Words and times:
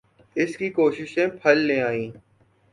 اس 0.35 0.55
کی 0.57 0.69
کوششیں 0.69 1.27
پھل 1.41 1.57
لے 1.57 1.81
آئیں۔ 1.81 2.11